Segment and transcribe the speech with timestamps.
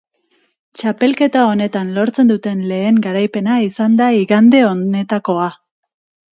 [0.83, 5.51] Txapelketa honetan lortzen duten lehen garaipena izan da igande honetakoa.